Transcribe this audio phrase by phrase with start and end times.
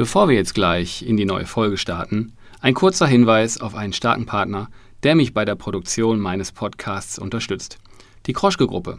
[0.00, 2.32] Bevor wir jetzt gleich in die neue Folge starten,
[2.62, 4.70] ein kurzer Hinweis auf einen starken Partner,
[5.02, 7.76] der mich bei der Produktion meines Podcasts unterstützt.
[8.24, 8.98] Die Kroschke-Gruppe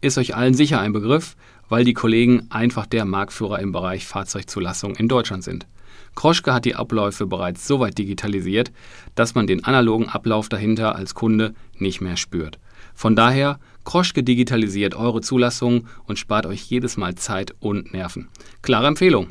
[0.00, 1.36] ist euch allen sicher ein Begriff,
[1.68, 5.68] weil die Kollegen einfach der Marktführer im Bereich Fahrzeugzulassung in Deutschland sind.
[6.16, 8.72] Kroschke hat die Abläufe bereits so weit digitalisiert,
[9.14, 12.58] dass man den analogen Ablauf dahinter als Kunde nicht mehr spürt.
[12.96, 18.28] Von daher, Kroschke digitalisiert eure Zulassung und spart euch jedes Mal Zeit und Nerven.
[18.60, 19.28] Klare Empfehlung.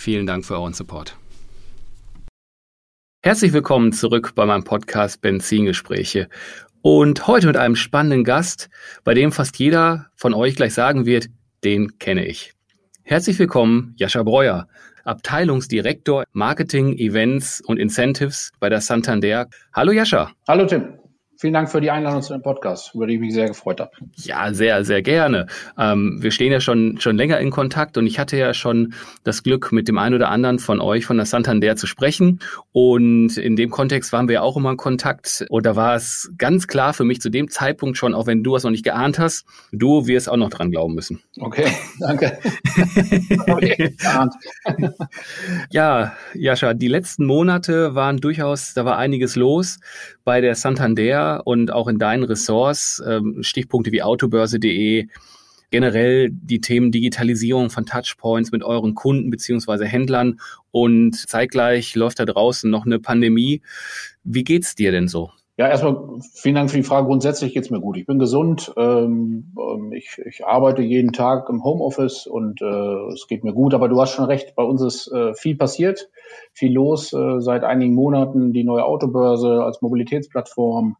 [0.00, 1.14] Vielen Dank für euren Support.
[3.22, 6.30] Herzlich willkommen zurück bei meinem Podcast Benzingespräche.
[6.80, 8.70] Und heute mit einem spannenden Gast,
[9.04, 11.26] bei dem fast jeder von euch gleich sagen wird,
[11.64, 12.54] den kenne ich.
[13.02, 14.68] Herzlich willkommen, Jascha Breuer,
[15.04, 19.48] Abteilungsdirektor Marketing, Events und Incentives bei der Santander.
[19.74, 20.32] Hallo Jascha.
[20.48, 20.99] Hallo Tim.
[21.40, 23.92] Vielen Dank für die Einladung zu dem Podcast, über die ich mich sehr gefreut habe.
[24.16, 25.46] Ja, sehr, sehr gerne.
[25.78, 28.92] Ähm, wir stehen ja schon, schon länger in Kontakt und ich hatte ja schon
[29.24, 32.40] das Glück, mit dem einen oder anderen von euch von der Santander zu sprechen.
[32.72, 35.46] Und in dem Kontext waren wir ja auch immer in Kontakt.
[35.48, 38.54] Und da war es ganz klar für mich zu dem Zeitpunkt schon, auch wenn du
[38.54, 41.22] es noch nicht geahnt hast, du wirst auch noch dran glauben müssen.
[41.38, 41.68] Okay,
[42.00, 42.38] danke.
[45.70, 49.78] ja, Jascha, die letzten Monate waren durchaus, da war einiges los
[50.22, 55.08] bei der Santander und auch in deinen Ressorts, ähm, Stichpunkte wie autobörse.de,
[55.70, 62.24] generell die Themen Digitalisierung von Touchpoints mit euren Kunden beziehungsweise Händlern und zeitgleich läuft da
[62.24, 63.62] draußen noch eine Pandemie.
[64.24, 65.30] Wie geht's dir denn so?
[65.56, 67.06] Ja, erstmal vielen Dank für die Frage.
[67.06, 67.98] Grundsätzlich geht's mir gut.
[67.98, 68.72] Ich bin gesund.
[68.78, 73.74] Ähm, ähm, ich, ich, arbeite jeden Tag im Homeoffice und äh, es geht mir gut.
[73.74, 76.08] Aber du hast schon recht, bei uns ist äh, viel passiert
[76.52, 78.52] viel los äh, seit einigen Monaten.
[78.52, 80.96] Die neue Autobörse als Mobilitätsplattform.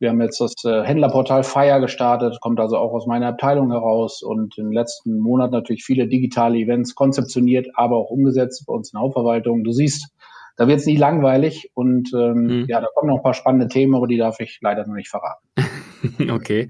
[0.00, 4.22] Wir haben jetzt das äh, Händlerportal Fire gestartet, kommt also auch aus meiner Abteilung heraus
[4.22, 8.92] und in den letzten Monaten natürlich viele digitale Events konzeptioniert, aber auch umgesetzt bei uns
[8.92, 9.62] in der Hauptverwaltung.
[9.62, 10.10] Du siehst,
[10.56, 12.64] da wird es nie langweilig und ähm, mhm.
[12.66, 15.10] ja, da kommen noch ein paar spannende Themen, aber die darf ich leider noch nicht
[15.10, 15.46] verraten.
[16.30, 16.68] Okay.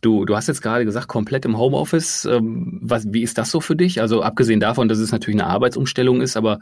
[0.00, 2.24] Du, du hast jetzt gerade gesagt, komplett im Homeoffice.
[2.24, 4.00] Ähm, was, wie ist das so für dich?
[4.00, 6.60] Also abgesehen davon, dass es natürlich eine Arbeitsumstellung ist, aber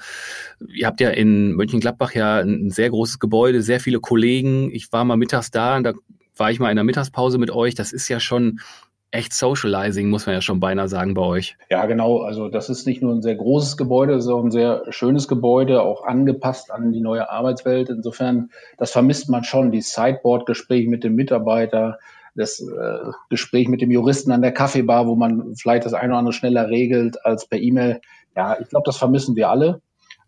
[0.68, 4.70] ihr habt ja in Mönchengladbach ja ein sehr großes Gebäude, sehr viele Kollegen.
[4.72, 5.94] Ich war mal mittags da und da
[6.36, 7.74] war ich mal in der Mittagspause mit euch.
[7.74, 8.60] Das ist ja schon
[9.10, 11.56] echt Socializing, muss man ja schon beinahe sagen bei euch.
[11.68, 12.18] Ja, genau.
[12.20, 15.26] Also das ist nicht nur ein sehr großes Gebäude, es ist auch ein sehr schönes
[15.26, 17.88] Gebäude, auch angepasst an die neue Arbeitswelt.
[17.88, 21.98] Insofern, das vermisst man schon, die Sideboard-Gespräche mit dem Mitarbeiter,
[22.36, 26.18] das äh, Gespräch mit dem Juristen an der Kaffeebar, wo man vielleicht das eine oder
[26.18, 28.00] andere schneller regelt als per E-Mail.
[28.36, 29.82] Ja, ich glaube, das vermissen wir alle.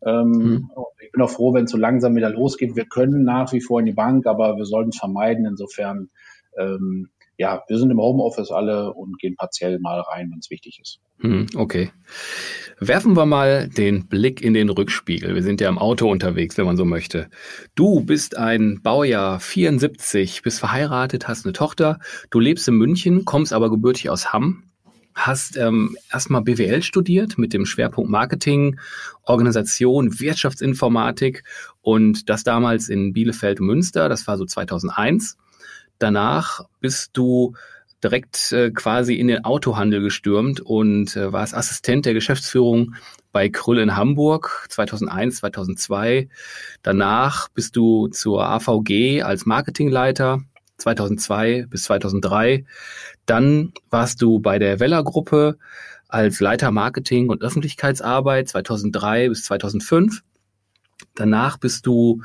[0.04, 0.70] Ähm, mhm.
[1.00, 2.74] Ich bin auch froh, wenn es so langsam wieder losgeht.
[2.74, 5.46] Wir können nach wie vor in die Bank, aber wir sollten es vermeiden.
[5.46, 6.10] Insofern
[6.58, 7.10] ähm,
[7.42, 11.00] ja, wir sind im Homeoffice alle und gehen partiell mal rein, wenn es wichtig ist.
[11.18, 11.90] Hm, okay.
[12.78, 15.34] Werfen wir mal den Blick in den Rückspiegel.
[15.34, 17.28] Wir sind ja im Auto unterwegs, wenn man so möchte.
[17.74, 21.98] Du bist ein Baujahr 74, bist verheiratet, hast eine Tochter.
[22.30, 24.62] Du lebst in München, kommst aber gebürtig aus Hamm.
[25.16, 28.78] Hast ähm, erstmal BWL studiert mit dem Schwerpunkt Marketing,
[29.24, 31.42] Organisation, Wirtschaftsinformatik
[31.80, 34.08] und das damals in Bielefeld Münster.
[34.08, 35.38] Das war so 2001
[36.02, 37.54] danach bist du
[38.02, 42.94] direkt äh, quasi in den Autohandel gestürmt und äh, warst Assistent der Geschäftsführung
[43.30, 46.28] bei Krüll in Hamburg 2001, 2002.
[46.82, 50.40] Danach bist du zur AVG als Marketingleiter
[50.78, 52.64] 2002 bis 2003.
[53.24, 55.58] Dann warst du bei der Weller Gruppe
[56.08, 60.22] als Leiter Marketing und Öffentlichkeitsarbeit 2003 bis 2005.
[61.14, 62.22] Danach bist du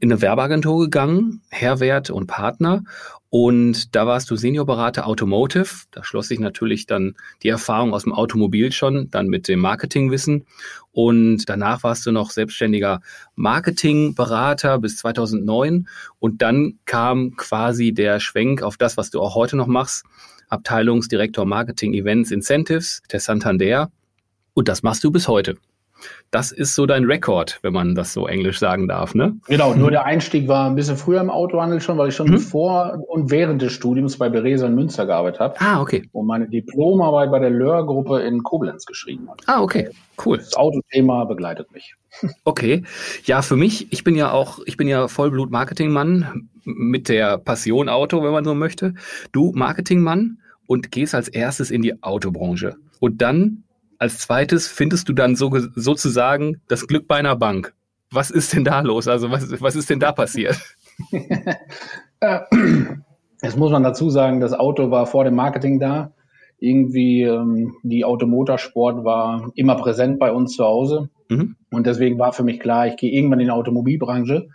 [0.00, 2.84] in eine Werbeagentur gegangen, Herwert und Partner.
[3.30, 5.68] Und da warst du Seniorberater Automotive.
[5.90, 10.46] Da schloss sich natürlich dann die Erfahrung aus dem Automobil schon, dann mit dem Marketingwissen.
[10.92, 13.00] Und danach warst du noch selbstständiger
[13.34, 15.88] Marketingberater bis 2009.
[16.18, 20.04] Und dann kam quasi der Schwenk auf das, was du auch heute noch machst.
[20.48, 23.90] Abteilungsdirektor Marketing Events Incentives der Santander.
[24.54, 25.56] Und das machst du bis heute.
[26.30, 29.36] Das ist so dein Rekord, wenn man das so englisch sagen darf, ne?
[29.46, 32.38] Genau, nur der Einstieg war ein bisschen früher im Autohandel schon, weil ich schon mhm.
[32.38, 35.54] vor und während des Studiums bei Beresa in Münster gearbeitet habe.
[35.60, 36.08] Ah, okay.
[36.12, 39.38] Und meine Diplomarbeit bei der Löhr-Gruppe in Koblenz geschrieben habe.
[39.46, 39.88] Ah, okay,
[40.24, 40.36] cool.
[40.36, 41.94] Das Autothema begleitet mich.
[42.44, 42.84] Okay.
[43.24, 48.22] Ja, für mich, ich bin ja auch, ich bin ja Vollblut-Marketingmann mit der Passion Auto,
[48.22, 48.94] wenn man so möchte.
[49.32, 52.76] Du Marketingmann und gehst als erstes in die Autobranche.
[53.00, 53.64] Und dann
[53.98, 57.74] als zweites findest du dann so, sozusagen das Glück bei einer Bank.
[58.10, 59.08] Was ist denn da los?
[59.08, 60.58] Also was, was ist denn da passiert?
[63.42, 66.12] Jetzt muss man dazu sagen, das Auto war vor dem Marketing da.
[66.58, 71.08] Irgendwie ähm, die Automotorsport war immer präsent bei uns zu Hause.
[71.28, 71.56] Mhm.
[71.70, 74.48] Und deswegen war für mich klar, ich gehe irgendwann in die Automobilbranche.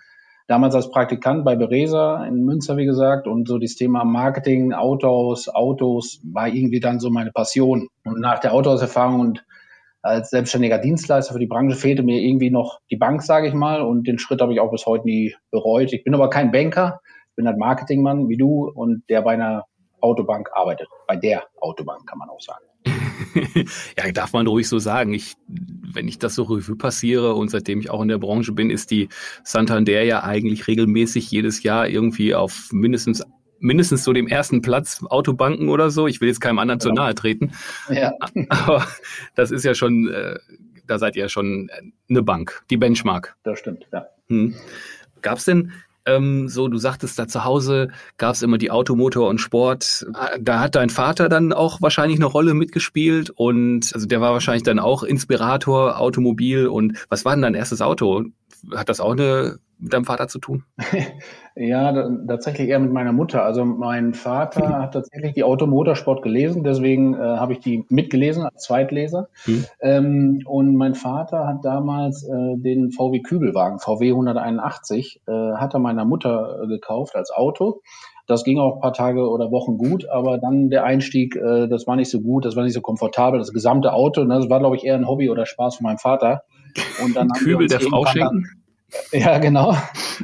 [0.48, 5.48] Damals als Praktikant bei Beresa in Münster, wie gesagt, und so das Thema Marketing, Autos,
[5.48, 7.88] Autos war irgendwie dann so meine Passion.
[8.04, 9.46] Und nach der Autohauserfahrung und
[10.02, 13.82] als selbstständiger Dienstleister für die Branche fehlte mir irgendwie noch die Bank, sage ich mal,
[13.82, 15.94] und den Schritt habe ich auch bis heute nie bereut.
[15.94, 17.00] Ich bin aber kein Banker,
[17.30, 19.64] ich bin ein Marketingmann wie du und der bei einer
[20.02, 20.90] Autobank arbeitet.
[21.08, 22.66] Bei der Autobank kann man auch sagen.
[23.98, 25.14] ja, darf man ruhig so sagen.
[25.14, 28.70] Ich, wenn ich das so Revue passiere und seitdem ich auch in der Branche bin,
[28.70, 29.10] ist die
[29.44, 33.24] Santander ja eigentlich regelmäßig jedes Jahr irgendwie auf mindestens
[33.60, 36.06] mindestens so dem ersten Platz Autobanken oder so.
[36.08, 36.96] Ich will jetzt keinem anderen genau.
[36.96, 37.54] zu nahe treten.
[37.90, 38.14] Ja.
[38.50, 38.86] Aber
[39.36, 40.38] das ist ja schon, äh,
[40.86, 41.70] da seid ihr ja schon
[42.10, 43.38] eine Bank, die Benchmark.
[43.44, 44.08] Das stimmt, ja.
[44.28, 44.54] Hm.
[45.22, 45.72] Gab es denn
[46.06, 50.06] ähm, so, du sagtest, da zu Hause gab es immer die Automotor und Sport.
[50.40, 54.64] Da hat dein Vater dann auch wahrscheinlich eine Rolle mitgespielt und also der war wahrscheinlich
[54.64, 58.26] dann auch Inspirator, Automobil und was war denn dein erstes Auto?
[58.76, 60.64] Hat das auch eine mit deinem Vater zu tun?
[61.56, 63.44] ja, tatsächlich eher mit meiner Mutter.
[63.44, 64.74] Also mein Vater mhm.
[64.82, 69.30] hat tatsächlich die Automotorsport gelesen, deswegen äh, habe ich die mitgelesen als Zweitleser.
[69.46, 69.66] Mhm.
[69.80, 75.80] Ähm, und mein Vater hat damals äh, den VW Kübelwagen, VW 181, äh, hat er
[75.80, 77.82] meiner Mutter äh, gekauft als Auto.
[78.26, 81.86] Das ging auch ein paar Tage oder Wochen gut, aber dann der Einstieg, äh, das
[81.86, 83.38] war nicht so gut, das war nicht so komfortabel.
[83.38, 86.00] Das gesamte Auto, ne, das war, glaube ich, eher ein Hobby oder Spaß von meinem
[86.00, 86.44] Vater.
[87.04, 88.63] Und dann Kübel der Frau schenken?
[89.12, 89.76] Ja, genau.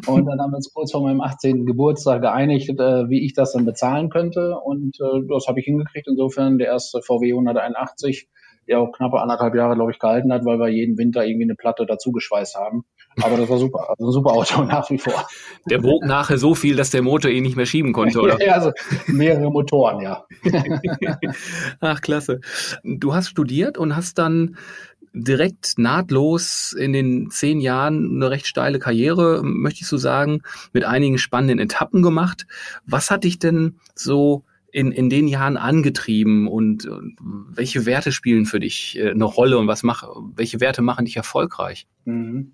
[0.08, 1.66] Und dann haben wir uns kurz vor meinem 18.
[1.66, 4.58] Geburtstag geeinigt, äh, wie ich das dann bezahlen könnte.
[4.58, 6.08] Und äh, das habe ich hingekriegt.
[6.08, 8.28] Insofern der erste VW 181,
[8.68, 11.56] der auch knappe anderthalb Jahre, glaube ich, gehalten hat, weil wir jeden Winter irgendwie eine
[11.56, 12.84] Platte dazu geschweißt haben.
[13.22, 13.90] Aber das war super.
[13.90, 15.28] Also ein super Auto nach wie vor.
[15.70, 18.42] Der wog nachher so viel, dass der Motor ihn nicht mehr schieben konnte, oder?
[18.46, 18.72] ja, also
[19.08, 20.26] mehrere Motoren, ja.
[21.80, 22.40] Ach, klasse.
[22.84, 24.58] Du hast studiert und hast dann
[25.14, 30.42] direkt nahtlos in den zehn Jahren eine recht steile Karriere, möchte ich so sagen,
[30.74, 32.46] mit einigen spannenden Etappen gemacht.
[32.86, 38.46] Was hat dich denn so in, in den Jahren angetrieben und, und welche Werte spielen
[38.46, 41.88] für dich äh, eine Rolle und was mach, welche Werte machen dich erfolgreich?
[42.06, 42.54] Mhm.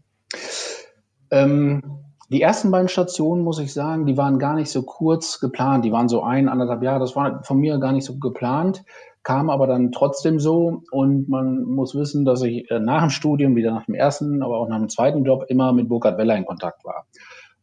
[1.31, 1.81] Ähm,
[2.29, 5.85] die ersten beiden Stationen, muss ich sagen, die waren gar nicht so kurz geplant.
[5.85, 6.99] Die waren so ein, anderthalb Jahre.
[6.99, 8.83] Das war von mir gar nicht so geplant
[9.25, 13.55] kam aber dann trotzdem so und man muss wissen, dass ich äh, nach dem Studium,
[13.55, 16.45] wieder nach dem ersten, aber auch nach dem zweiten Job immer mit Burkhard Weller in
[16.45, 17.07] Kontakt war.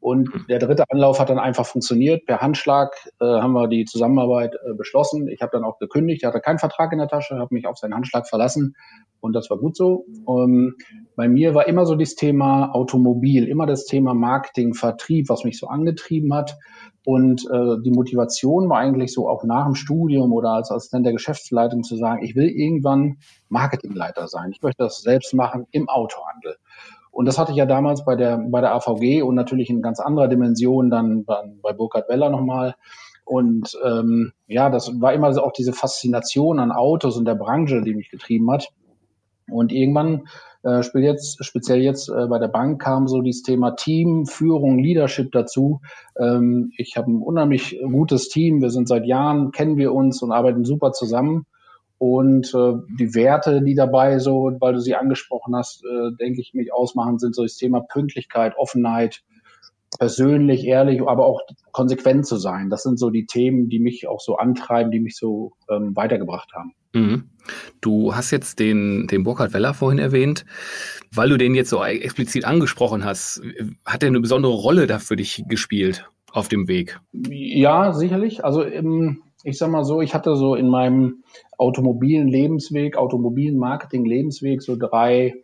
[0.02, 0.46] Und mhm.
[0.48, 2.26] der dritte Anlauf hat dann einfach funktioniert.
[2.26, 5.28] Per Handschlag äh, haben wir die Zusammenarbeit äh, beschlossen.
[5.28, 6.24] Ich habe dann auch gekündigt.
[6.24, 8.74] Er hatte keinen Vertrag in der Tasche, habe mich auf seinen Handschlag verlassen
[9.20, 10.04] und das war gut so.
[10.28, 10.74] Ähm,
[11.14, 15.56] bei mir war immer so das Thema Automobil, immer das Thema Marketing, Vertrieb, was mich
[15.56, 16.58] so angetrieben hat.
[17.04, 21.12] Und äh, die Motivation war eigentlich so auch nach dem Studium oder als Assistent der
[21.12, 23.18] Geschäftsleitung zu sagen, ich will irgendwann
[23.48, 24.50] Marketingleiter sein.
[24.50, 26.56] Ich möchte das selbst machen im Autohandel.
[27.12, 30.00] Und das hatte ich ja damals bei der, bei der AVG und natürlich in ganz
[30.00, 32.74] anderer Dimension dann, dann bei Burkhard Weller nochmal.
[33.24, 37.94] Und ähm, ja, das war immer auch diese Faszination an Autos und der Branche, die
[37.94, 38.68] mich getrieben hat.
[39.50, 40.26] Und irgendwann,
[40.64, 45.32] äh, jetzt, speziell jetzt äh, bei der Bank, kam so dieses Thema Team, Führung, Leadership
[45.32, 45.82] dazu.
[46.18, 48.62] Ähm, ich habe ein unheimlich gutes Team.
[48.62, 51.44] Wir sind seit Jahren, kennen wir uns und arbeiten super zusammen.
[52.02, 56.52] Und äh, die Werte, die dabei so, weil du sie angesprochen hast, äh, denke ich,
[56.52, 59.22] mich ausmachen, sind so das Thema Pünktlichkeit, Offenheit,
[60.00, 62.70] persönlich, ehrlich, aber auch konsequent zu sein.
[62.70, 66.50] Das sind so die Themen, die mich auch so antreiben, die mich so ähm, weitergebracht
[66.56, 66.74] haben.
[66.92, 67.30] Mhm.
[67.80, 70.44] Du hast jetzt den, den Burkhard Weller vorhin erwähnt.
[71.14, 73.42] Weil du den jetzt so explizit angesprochen hast,
[73.84, 76.98] hat er eine besondere Rolle da für dich gespielt auf dem Weg?
[77.12, 78.44] Ja, sicherlich.
[78.44, 81.24] Also im, ich sag mal so, ich hatte so in meinem
[81.58, 85.34] automobilen Lebensweg, automobilen Marketing Lebensweg so drei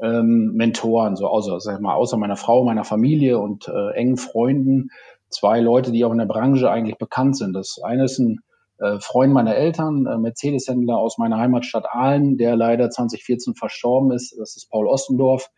[0.00, 4.90] ähm, Mentoren, so außer, sag mal, außer meiner Frau, meiner Familie und äh, engen Freunden,
[5.28, 7.52] zwei Leute, die auch in der Branche eigentlich bekannt sind.
[7.52, 8.40] Das eine ist ein
[8.78, 14.36] äh, Freund meiner Eltern, äh, Mercedes-Händler aus meiner Heimatstadt Aalen, der leider 2014 verstorben ist.
[14.38, 15.50] Das ist Paul Ostendorf.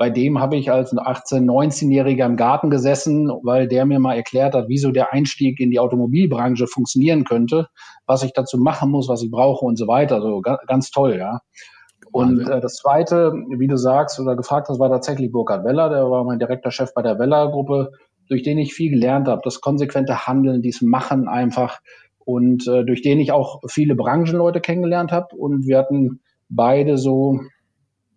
[0.00, 4.54] Bei dem habe ich als 18-, 19-Jähriger im Garten gesessen, weil der mir mal erklärt
[4.54, 7.68] hat, wieso der Einstieg in die Automobilbranche funktionieren könnte,
[8.06, 10.14] was ich dazu machen muss, was ich brauche und so weiter.
[10.14, 11.40] Also ganz toll, ja.
[12.12, 16.10] Und äh, das Zweite, wie du sagst oder gefragt hast, war tatsächlich Burkhard Weller, der
[16.10, 17.92] war mein direkter Chef bei der Weller-Gruppe,
[18.26, 21.80] durch den ich viel gelernt habe, das konsequente Handeln, dies Machen einfach
[22.24, 25.36] und äh, durch den ich auch viele Branchenleute kennengelernt habe.
[25.36, 27.40] Und wir hatten beide so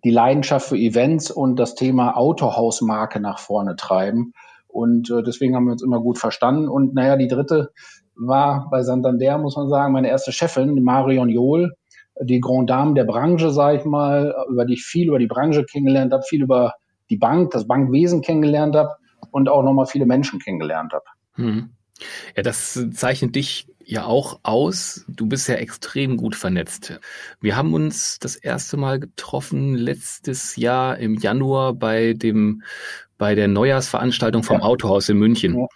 [0.03, 4.33] die Leidenschaft für Events und das Thema Autohausmarke nach vorne treiben.
[4.67, 6.67] Und äh, deswegen haben wir uns immer gut verstanden.
[6.67, 7.71] Und naja, die dritte
[8.15, 11.73] war bei Santander, muss man sagen, meine erste Chefin, Marion Johl,
[12.21, 15.63] die Grand Dame der Branche, sage ich mal, über die ich viel über die Branche
[15.63, 16.73] kennengelernt habe, viel über
[17.09, 18.89] die Bank, das Bankwesen kennengelernt habe
[19.31, 21.05] und auch nochmal viele Menschen kennengelernt habe.
[21.33, 21.69] Hm.
[22.35, 25.05] Ja, das zeichnet dich ja auch aus.
[25.07, 26.99] Du bist ja extrem gut vernetzt.
[27.39, 32.63] Wir haben uns das erste Mal getroffen letztes Jahr im Januar bei dem
[33.23, 34.63] bei der Neujahrsveranstaltung vom ja.
[34.63, 35.57] Autohaus in München.
[35.57, 35.67] Ja,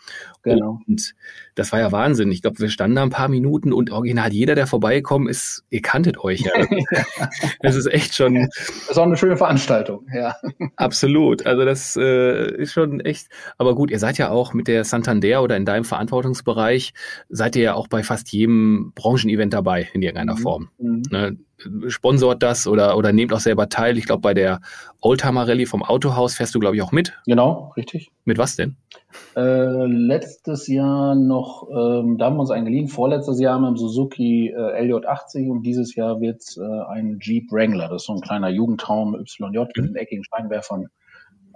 [0.43, 0.81] genau.
[0.85, 1.15] Und
[1.55, 2.29] das war ja Wahnsinn.
[2.29, 5.81] Ich glaube, wir standen da ein paar Minuten und original jeder, der vorbeigekommen ist, ihr
[5.81, 6.51] kanntet euch ja.
[7.61, 8.49] das ist echt schon.
[8.89, 10.35] Das auch eine schöne Veranstaltung, ja.
[10.75, 11.45] Absolut.
[11.45, 13.27] Also das äh, ist schon echt.
[13.57, 16.93] Aber gut, ihr seid ja auch mit der Santander oder in deinem Verantwortungsbereich,
[17.29, 20.41] seid ihr ja auch bei fast jedem Branchenevent dabei in irgendeiner mhm.
[20.41, 20.69] Form.
[20.79, 21.03] Mhm.
[21.11, 21.37] Ne?
[21.87, 23.97] Sponsort das oder, oder nehmt auch selber teil.
[23.97, 24.61] Ich glaube, bei der
[25.01, 27.13] Oldtimer Rallye vom Autohaus fährst du, glaube ich, auch mit.
[27.25, 28.11] Genau, richtig.
[28.25, 28.75] Mit was denn?
[29.35, 33.77] Äh, letztes Jahr noch, ähm, da haben wir uns einen geliehen, vorletztes Jahr mit dem
[33.77, 37.89] Suzuki äh, LJ80 und dieses Jahr wird es äh, ein Jeep Wrangler.
[37.89, 39.67] Das ist so ein kleiner Jugendtraum YJ mhm.
[39.75, 40.87] mit den eckigen Scheinwerfern.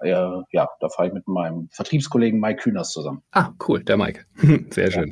[0.03, 3.21] Ja, da fahre ich mit meinem Vertriebskollegen Mike Kühners zusammen.
[3.33, 4.25] Ah, cool, der Mike.
[4.71, 5.03] Sehr ja.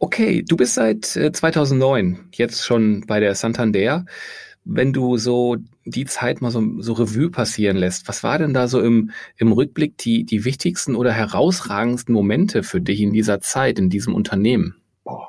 [0.00, 4.04] Okay, du bist seit 2009 äh, jetzt schon bei der Santander.
[4.64, 8.68] Wenn du so die Zeit mal so, so Revue passieren lässt, was war denn da
[8.68, 13.78] so im, im Rückblick die, die wichtigsten oder herausragendsten Momente für dich in dieser Zeit,
[13.78, 14.76] in diesem Unternehmen?
[15.04, 15.28] Boah.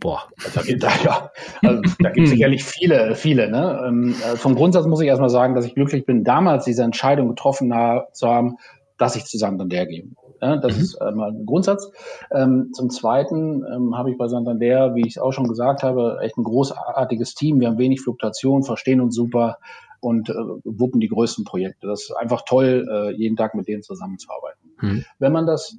[0.00, 0.22] Boah.
[0.54, 1.30] Da, da, ja,
[1.62, 3.50] also, da gibt es sicherlich viele, viele.
[3.50, 3.84] Ne?
[3.86, 7.28] Ähm, äh, vom Grundsatz muss ich erstmal sagen, dass ich glücklich bin, damals diese Entscheidung
[7.28, 7.72] getroffen
[8.12, 8.56] zu haben,
[8.98, 10.04] dass ich zu Santander gehe.
[10.40, 10.82] Ja, das mhm.
[10.82, 11.90] ist äh, mal ein Grundsatz.
[12.32, 16.18] Ähm, zum Zweiten ähm, habe ich bei Santander, wie ich es auch schon gesagt habe,
[16.22, 17.60] echt ein großartiges Team.
[17.60, 19.58] Wir haben wenig Fluktuation, verstehen uns super
[20.00, 21.86] und äh, wuppen die größten Projekte.
[21.86, 24.70] Das ist einfach toll, äh, jeden Tag mit denen zusammenzuarbeiten.
[24.80, 25.04] Mhm.
[25.18, 25.76] Wenn man das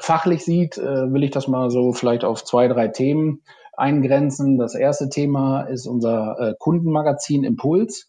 [0.00, 3.42] fachlich sieht, äh, will ich das mal so vielleicht auf zwei, drei Themen
[3.76, 4.58] eingrenzen.
[4.58, 8.08] Das erste Thema ist unser äh, Kundenmagazin Impuls.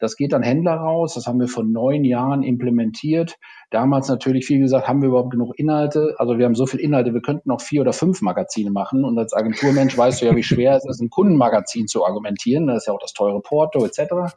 [0.00, 1.14] Das geht an Händler raus.
[1.14, 3.36] Das haben wir vor neun Jahren implementiert.
[3.70, 6.14] Damals natürlich viel gesagt, haben wir überhaupt genug Inhalte?
[6.18, 9.04] Also wir haben so viel Inhalte, wir könnten noch vier oder fünf Magazine machen.
[9.04, 12.66] Und als Agenturmensch weißt du ja, wie schwer es ist, ein Kundenmagazin zu argumentieren.
[12.66, 14.34] Das ist ja auch das teure Porto etc.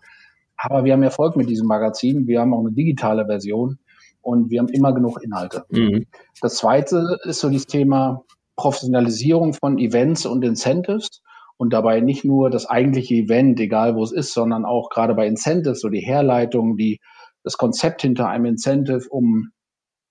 [0.58, 2.28] Aber wir haben Erfolg mit diesem Magazin.
[2.28, 3.80] Wir haben auch eine digitale Version
[4.22, 5.66] und wir haben immer genug Inhalte.
[5.70, 6.06] Mhm.
[6.42, 8.24] Das zweite ist so das Thema
[8.56, 11.22] Professionalisierung von Events und Incentives
[11.58, 15.28] und dabei nicht nur das eigentliche Event, egal wo es ist, sondern auch gerade bei
[15.28, 17.00] Incentives, so die Herleitung, die,
[17.44, 19.50] das Konzept hinter einem Incentive, um,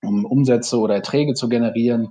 [0.02, 2.08] um Umsätze oder Erträge zu generieren.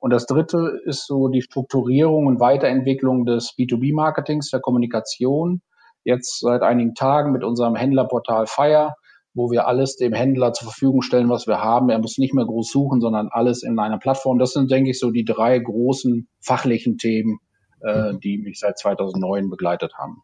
[0.00, 5.60] Und das dritte ist so die Strukturierung und Weiterentwicklung des B2B-Marketings, der Kommunikation.
[6.04, 8.94] Jetzt seit einigen Tagen mit unserem Händlerportal Fire,
[9.34, 11.90] wo wir alles dem Händler zur Verfügung stellen, was wir haben.
[11.90, 14.38] Er muss nicht mehr groß suchen, sondern alles in einer Plattform.
[14.38, 17.38] Das sind, denke ich, so die drei großen fachlichen Themen,
[17.82, 18.20] äh, mhm.
[18.20, 20.22] die mich seit 2009 begleitet haben.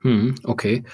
[0.00, 0.84] Hm, okay.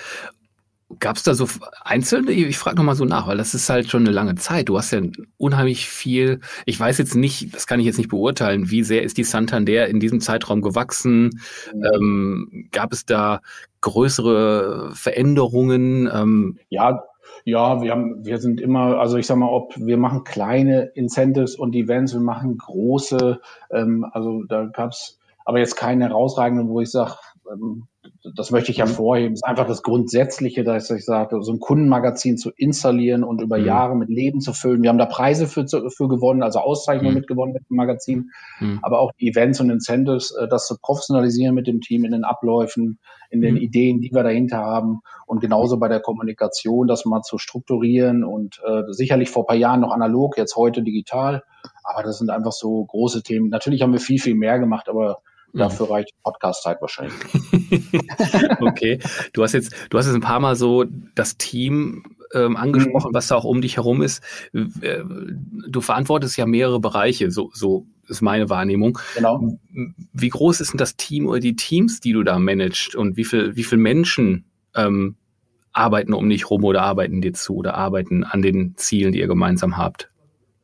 [1.01, 1.49] Gab es da so
[1.83, 2.31] einzelne?
[2.31, 4.69] Ich frage nochmal so nach, weil das ist halt schon eine lange Zeit.
[4.69, 5.01] Du hast ja
[5.39, 6.41] unheimlich viel.
[6.67, 9.89] Ich weiß jetzt nicht, das kann ich jetzt nicht beurteilen, wie sehr ist die Santander
[9.89, 11.41] in diesem Zeitraum gewachsen?
[11.75, 11.85] Mhm.
[11.95, 13.41] Ähm, gab es da
[13.81, 16.09] größere Veränderungen?
[16.13, 17.03] Ähm, ja,
[17.45, 21.57] ja, wir haben, wir sind immer, also ich sag mal, ob wir machen kleine Incentives
[21.57, 26.91] und Events, wir machen große, ähm, also da gab's aber jetzt keine herausragenden, wo ich
[26.91, 27.17] sage,
[27.51, 27.87] ähm,
[28.37, 29.35] das möchte ich hervorheben, mhm.
[29.35, 33.67] ist einfach das Grundsätzliche, dass ich sage, so ein Kundenmagazin zu installieren und über mhm.
[33.67, 34.83] Jahre mit Leben zu füllen.
[34.83, 37.21] Wir haben da Preise für, für gewonnen, also Auszeichnungen mhm.
[37.21, 38.79] mitgewonnen mit dem Magazin, mhm.
[38.83, 42.99] aber auch Events und Incentives, äh, das zu professionalisieren mit dem Team in den Abläufen,
[43.31, 43.61] in den mhm.
[43.61, 48.61] Ideen, die wir dahinter haben und genauso bei der Kommunikation, das mal zu strukturieren und
[48.67, 51.43] äh, sicherlich vor paar Jahren noch analog, jetzt heute digital,
[51.83, 53.49] aber das sind einfach so große Themen.
[53.51, 55.19] Natürlich haben wir viel, viel mehr gemacht, aber.
[55.55, 57.15] Dafür reicht Podcast-Zeit wahrscheinlich.
[58.61, 58.99] okay.
[59.33, 60.85] Du hast jetzt, du hast jetzt ein paar Mal so
[61.15, 63.15] das Team ähm, angesprochen, mhm.
[63.15, 64.23] was da auch um dich herum ist.
[64.53, 65.05] Äh,
[65.69, 68.99] du verantwortest ja mehrere Bereiche, so, so ist meine Wahrnehmung.
[69.15, 69.57] Genau.
[70.13, 73.25] Wie groß ist denn das Team oder die Teams, die du da managst und wie
[73.25, 74.45] viel, wie viel Menschen
[74.75, 75.17] ähm,
[75.73, 79.29] arbeiten um dich rum oder arbeiten dir zu oder arbeiten an den Zielen, die ihr
[79.29, 80.11] gemeinsam habt?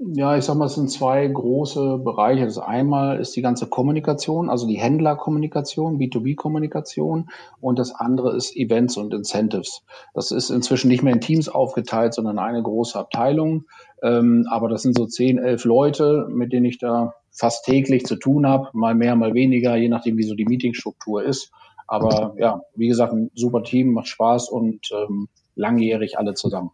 [0.03, 2.47] Ja, ich sag mal, es sind zwei große Bereiche.
[2.47, 7.29] Das einmal ist die ganze Kommunikation, also die Händlerkommunikation, B2B-Kommunikation
[7.61, 9.85] und das andere ist Events und Incentives.
[10.15, 13.67] Das ist inzwischen nicht mehr in Teams aufgeteilt, sondern eine große Abteilung.
[14.03, 18.17] Ähm, aber das sind so zehn, elf Leute, mit denen ich da fast täglich zu
[18.17, 21.53] tun habe, mal mehr, mal weniger, je nachdem, wie so die Meetingstruktur ist.
[21.87, 26.71] Aber ja, wie gesagt, ein super Team, macht Spaß und ähm, langjährig alle zusammen.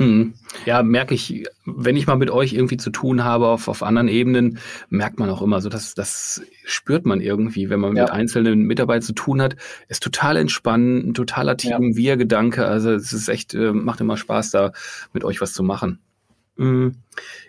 [0.00, 0.32] Mhm.
[0.64, 4.08] Ja, merke ich, wenn ich mal mit euch irgendwie zu tun habe auf, auf anderen
[4.08, 8.04] Ebenen, merkt man auch immer so, dass das spürt man irgendwie, wenn man ja.
[8.04, 9.56] mit einzelnen Mitarbeitern zu tun hat.
[9.88, 12.64] Ist total entspannend, ein totaler Team-Wir-Gedanke.
[12.64, 14.72] Also es ist echt, äh, macht immer Spaß, da
[15.12, 15.98] mit euch was zu machen.
[16.56, 16.94] Mhm.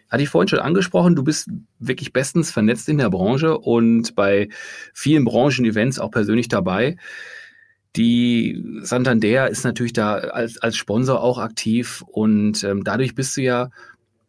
[0.10, 4.50] Hatte ich vorhin schon angesprochen, du bist wirklich bestens vernetzt in der Branche und bei
[4.94, 6.98] vielen Branchen-Events auch persönlich dabei.
[7.96, 13.42] Die Santander ist natürlich da als, als Sponsor auch aktiv und ähm, dadurch bist du
[13.42, 13.70] ja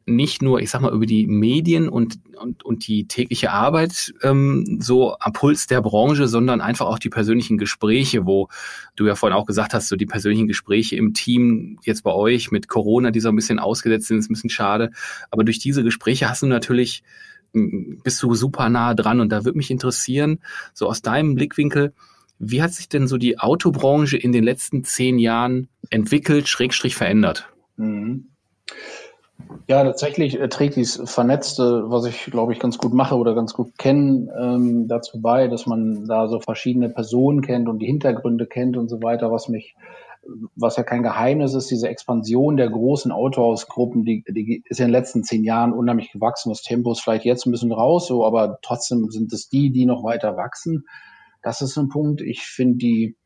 [0.05, 4.79] nicht nur, ich sag mal, über die Medien und, und, und die tägliche Arbeit ähm,
[4.81, 8.49] so am Puls der Branche, sondern einfach auch die persönlichen Gespräche, wo
[8.97, 12.51] du ja vorhin auch gesagt hast, so die persönlichen Gespräche im Team jetzt bei euch
[12.51, 14.91] mit Corona, die so ein bisschen ausgesetzt sind, ist ein bisschen schade.
[15.31, 17.05] Aber durch diese Gespräche hast du natürlich,
[17.53, 20.41] bist du super nah dran und da würde mich interessieren,
[20.75, 21.93] so aus deinem Blickwinkel,
[22.45, 27.49] wie hat sich denn so die Autobranche in den letzten zehn Jahren entwickelt, schrägstrich verändert?
[27.77, 28.27] Mhm.
[29.69, 33.55] Ja, tatsächlich äh, trägt dies Vernetzte, was ich glaube ich ganz gut mache oder ganz
[33.55, 38.47] gut kenne, ähm, dazu bei, dass man da so verschiedene Personen kennt und die Hintergründe
[38.47, 39.77] kennt und so weiter, was mich,
[40.57, 44.93] was ja kein Geheimnis ist, diese Expansion der großen Autohausgruppen, die, die ist in den
[44.93, 46.51] letzten zehn Jahren unheimlich gewachsen.
[46.51, 49.87] Das Tempo ist vielleicht jetzt ein bisschen raus, so, aber trotzdem sind es die, die
[49.87, 50.87] noch weiter wachsen.
[51.43, 52.21] Das ist ein Punkt.
[52.21, 53.17] Ich finde die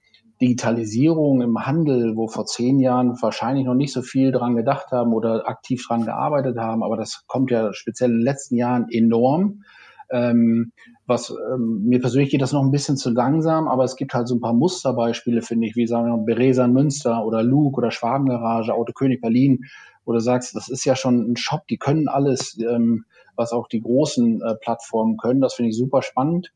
[0.41, 5.15] Digitalisierung im Handel, wo vor zehn Jahren wahrscheinlich noch nicht so viel dran gedacht haben
[5.15, 9.63] oder aktiv dran gearbeitet haben, aber das kommt ja speziell in den letzten Jahren enorm.
[10.11, 10.73] Ähm,
[11.07, 14.29] was ähm, mir persönlich geht das noch ein bisschen zu langsam, aber es gibt halt
[14.29, 18.73] so ein paar Musterbeispiele, finde ich, wie sagen wir Beresa Münster oder Luke oder Schwabengarage,
[18.73, 19.65] Auto König Berlin,
[20.05, 23.67] wo du sagst, das ist ja schon ein Shop, die können alles, ähm, was auch
[23.67, 25.41] die großen äh, Plattformen können.
[25.41, 26.53] Das finde ich super spannend.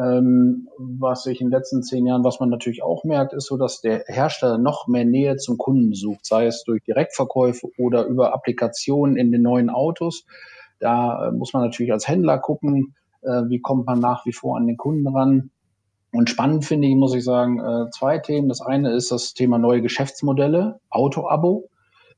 [0.00, 3.56] Ähm, was sich in den letzten zehn Jahren, was man natürlich auch merkt, ist so,
[3.56, 8.32] dass der Hersteller noch mehr Nähe zum Kunden sucht, sei es durch Direktverkäufe oder über
[8.32, 10.24] Applikationen in den neuen Autos.
[10.78, 14.56] Da äh, muss man natürlich als Händler gucken, äh, wie kommt man nach wie vor
[14.56, 15.50] an den Kunden ran.
[16.12, 18.48] Und spannend finde ich, muss ich sagen, äh, zwei Themen.
[18.48, 21.68] Das eine ist das Thema neue Geschäftsmodelle, Auto-Abo.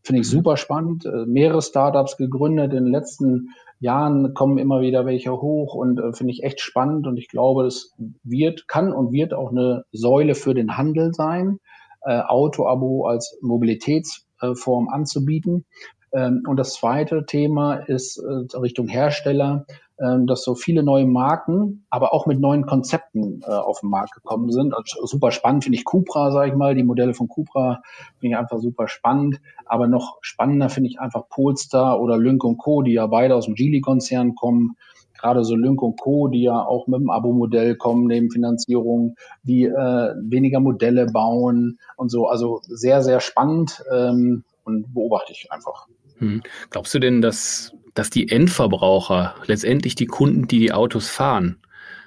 [0.03, 0.37] Finde ich mhm.
[0.37, 1.05] super spannend.
[1.05, 3.51] Äh, mehrere Startups gegründet in den letzten
[3.83, 7.66] Jahren kommen immer wieder welche hoch und äh, finde ich echt spannend und ich glaube,
[7.66, 7.92] es
[8.23, 11.59] wird, kann und wird auch eine Säule für den Handel sein,
[12.03, 15.66] äh, Auto-Abo als Mobilitätsform äh, anzubieten.
[16.12, 19.66] Ähm, und das zweite Thema ist äh, Richtung Hersteller,
[20.03, 24.14] ähm, dass so viele neue Marken, aber auch mit neuen Konzepten äh, auf den Markt
[24.14, 24.75] gekommen sind.
[24.75, 26.75] Also super spannend finde ich Cupra, sage ich mal.
[26.75, 27.83] Die Modelle von Cupra
[28.18, 29.40] finde ich einfach super spannend.
[29.64, 33.55] Aber noch spannender finde ich einfach Polestar oder Lynk Co., die ja beide aus dem
[33.55, 34.77] Geely-Konzern kommen.
[35.16, 40.14] Gerade so Lynk Co., die ja auch mit dem Abo-Modell kommen, neben Finanzierung, die äh,
[40.20, 42.27] weniger Modelle bauen und so.
[42.27, 45.87] Also sehr, sehr spannend ähm, und beobachte ich einfach.
[46.22, 46.42] Hm.
[46.70, 51.58] Glaubst du denn, dass dass die Endverbraucher, letztendlich die Kunden, die die Autos fahren,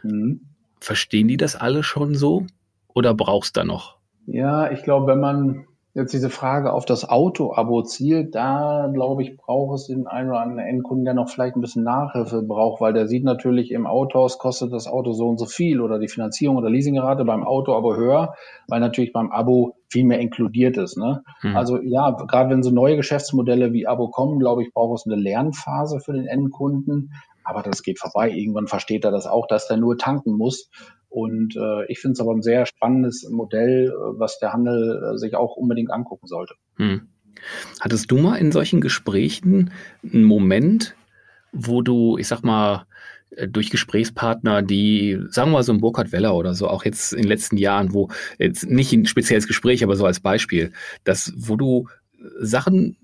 [0.04, 0.42] mhm.
[0.80, 2.48] verstehen die das alle schon so
[2.94, 3.98] oder brauchst du da noch?
[4.26, 9.38] Ja, ich glaube, wenn man jetzt diese Frage auf das Auto-Abo zielt, da glaube ich,
[9.38, 12.92] braucht es den einen oder anderen Endkunden, der noch vielleicht ein bisschen Nachhilfe braucht, weil
[12.92, 16.58] der sieht natürlich im Autohaus kostet das Auto so und so viel oder die Finanzierung
[16.58, 18.36] oder Leasingrate beim Auto aber höher,
[18.68, 20.98] weil natürlich beim Abo viel mehr inkludiert ist.
[20.98, 21.24] Ne?
[21.40, 21.56] Hm.
[21.56, 25.16] Also ja, gerade wenn so neue Geschäftsmodelle wie Abo kommen, glaube ich, braucht es eine
[25.16, 27.14] Lernphase für den Endkunden.
[27.46, 28.32] Aber das geht vorbei.
[28.32, 30.70] Irgendwann versteht er das auch, dass er nur tanken muss
[31.16, 35.18] und äh, ich finde es aber ein sehr spannendes Modell, äh, was der Handel äh,
[35.18, 36.56] sich auch unbedingt angucken sollte.
[36.76, 37.08] Hm.
[37.80, 39.72] Hattest du mal in solchen Gesprächen
[40.04, 40.94] einen Moment,
[41.54, 42.86] wo du, ich sag mal,
[43.30, 47.14] äh, durch Gesprächspartner, die, sagen wir mal so ein Burkhard Weller oder so, auch jetzt
[47.14, 50.74] in den letzten Jahren, wo jetzt nicht ein spezielles Gespräch, aber so als Beispiel,
[51.06, 51.88] dass, wo du
[52.40, 52.98] Sachen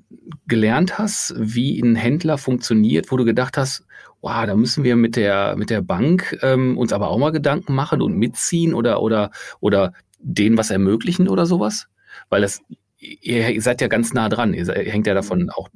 [0.48, 3.86] gelernt hast, wie ein Händler funktioniert, wo du gedacht hast,
[4.22, 7.74] wow, da müssen wir mit der, mit der Bank ähm, uns aber auch mal Gedanken
[7.74, 11.88] machen und mitziehen oder, oder, oder denen was ermöglichen oder sowas?
[12.30, 12.62] Weil das,
[13.00, 15.70] ihr seid ja ganz nah dran, ihr, hängt ja davon auch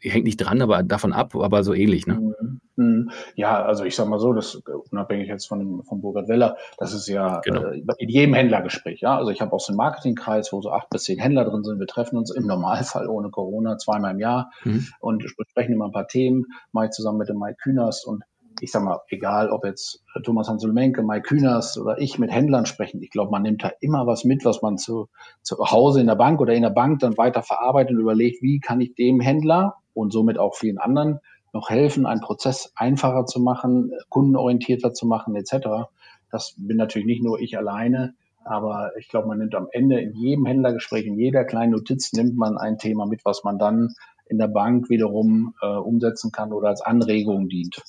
[0.00, 2.14] hängt nicht dran, aber davon ab, aber so ähnlich, ne?
[2.14, 2.60] Mhm.
[2.78, 3.10] Mhm.
[3.34, 7.08] Ja, also ich sag mal so, das unabhängig jetzt von, von Burkhard Weller, das ist
[7.08, 7.64] ja genau.
[7.64, 9.16] äh, in jedem Händlergespräch, ja.
[9.16, 11.80] Also ich habe auch so einen Marketingkreis, wo so acht bis zehn Händler drin sind.
[11.80, 14.86] Wir treffen uns im Normalfall ohne Corona zweimal im Jahr mhm.
[15.00, 18.22] und besprechen immer ein paar Themen, mache ich zusammen mit dem Mike Kühners und
[18.60, 23.02] ich sag mal, egal ob jetzt Thomas Hansul-Menke, Mike Kühners oder ich mit Händlern sprechen,
[23.02, 25.08] ich glaube, man nimmt da immer was mit, was man zu,
[25.42, 28.60] zu Hause in der Bank oder in der Bank dann weiter verarbeitet und überlegt, wie
[28.60, 31.20] kann ich dem Händler und somit auch vielen anderen
[31.52, 35.88] noch helfen, einen Prozess einfacher zu machen, kundenorientierter zu machen, etc.
[36.30, 40.14] Das bin natürlich nicht nur ich alleine, aber ich glaube, man nimmt am Ende in
[40.14, 43.94] jedem Händlergespräch, in jeder kleinen Notiz nimmt man ein Thema mit, was man dann
[44.26, 47.82] in der Bank wiederum äh, umsetzen kann oder als Anregung dient.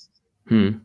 [0.50, 0.82] Hm.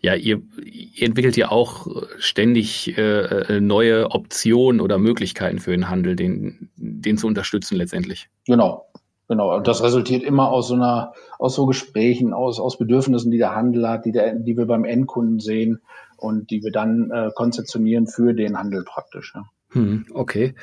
[0.00, 1.86] Ja, ihr, ihr, entwickelt ja auch
[2.18, 8.28] ständig äh, äh, neue Optionen oder Möglichkeiten für den Handel, den, den zu unterstützen letztendlich.
[8.46, 8.86] Genau,
[9.28, 9.56] genau.
[9.56, 13.54] Und das resultiert immer aus so einer, aus so Gesprächen, aus, aus Bedürfnissen, die der
[13.54, 15.80] Handel hat, die, der, die wir beim Endkunden sehen
[16.16, 19.32] und die wir dann äh, konzeptionieren für den Handel praktisch.
[19.34, 19.44] Ja.
[19.70, 20.54] Hm, okay.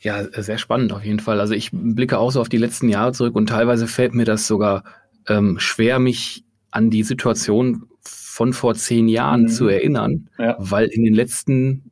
[0.00, 1.40] Ja, sehr spannend auf jeden Fall.
[1.40, 4.46] Also ich blicke auch so auf die letzten Jahre zurück und teilweise fällt mir das
[4.46, 4.84] sogar
[5.26, 9.48] ähm, schwer, mich an die Situation von vor zehn Jahren mhm.
[9.48, 10.56] zu erinnern, ja.
[10.58, 11.90] weil in den letzten,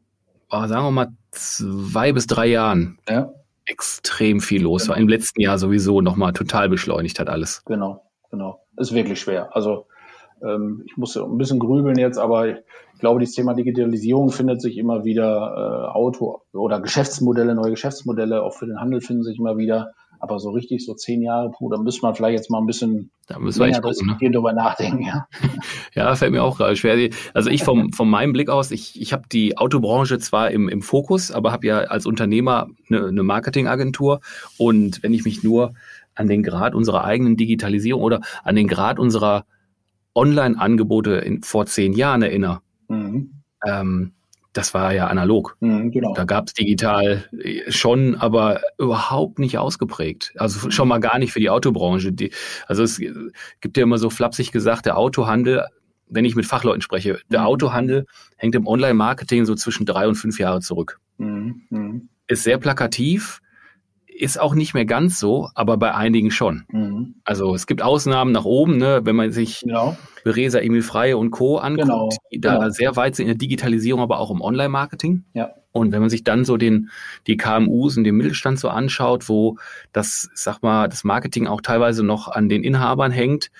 [0.50, 3.30] oh, sagen wir mal, zwei bis drei Jahren ja.
[3.66, 4.94] extrem viel los genau.
[4.94, 5.00] war.
[5.00, 7.64] Im letzten Jahr sowieso nochmal total beschleunigt hat alles.
[7.64, 8.60] Genau, genau.
[8.76, 9.54] Ist wirklich schwer.
[9.54, 9.86] Also
[10.42, 14.76] ähm, ich muss ein bisschen grübeln jetzt, aber ich glaube, das Thema Digitalisierung findet sich
[14.78, 19.56] immer wieder, äh, Auto oder Geschäftsmodelle, neue Geschäftsmodelle, auch für den Handel finden sich immer
[19.56, 19.92] wieder.
[20.18, 23.10] Aber so richtig so zehn Jahre, puh, da müssen wir vielleicht jetzt mal ein bisschen
[23.26, 24.30] da müssen wir gucken, ne?
[24.30, 25.02] drüber nachdenken.
[25.02, 25.26] Ja.
[25.94, 27.10] ja, fällt mir auch gerade schwer.
[27.34, 30.82] Also ich vom, von meinem Blick aus, ich, ich habe die Autobranche zwar im, im
[30.82, 34.20] Fokus, aber habe ja als Unternehmer eine, eine Marketingagentur.
[34.58, 35.74] Und wenn ich mich nur
[36.14, 39.44] an den Grad unserer eigenen Digitalisierung oder an den Grad unserer
[40.14, 43.42] Online-Angebote vor zehn Jahren erinnere, mhm.
[43.66, 44.12] ähm,
[44.56, 45.56] das war ja analog.
[45.60, 46.14] Mhm, genau.
[46.14, 50.32] Da gab es digital äh, schon, aber überhaupt nicht ausgeprägt.
[50.36, 52.12] Also schon mal gar nicht für die Autobranche.
[52.12, 52.32] Die,
[52.66, 53.00] also es
[53.60, 55.66] gibt ja immer so flapsig gesagt, der Autohandel,
[56.08, 57.46] wenn ich mit Fachleuten spreche, der mhm.
[57.46, 61.00] Autohandel hängt im Online-Marketing so zwischen drei und fünf Jahre zurück.
[61.18, 62.08] Mhm, mhm.
[62.28, 63.40] Ist sehr plakativ,
[64.18, 66.64] ist auch nicht mehr ganz so, aber bei einigen schon.
[66.70, 67.16] Mhm.
[67.24, 69.96] Also es gibt Ausnahmen nach oben, ne, wenn man sich genau.
[70.24, 71.58] Beresa, Emil Freie und Co.
[71.58, 72.08] anguckt, genau.
[72.32, 72.70] die da genau.
[72.70, 75.24] sehr weit sind in der Digitalisierung, aber auch im Online-Marketing.
[75.34, 75.50] Ja.
[75.72, 76.90] Und wenn man sich dann so den,
[77.26, 79.58] die KMUs und den Mittelstand so anschaut, wo
[79.92, 83.50] das, sag mal, das Marketing auch teilweise noch an den Inhabern hängt,